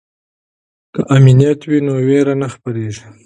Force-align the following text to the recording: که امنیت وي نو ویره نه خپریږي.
که 0.93 1.01
امنیت 1.15 1.59
وي 1.69 1.79
نو 1.87 1.93
ویره 2.07 2.33
نه 2.41 2.47
خپریږي. 2.53 3.05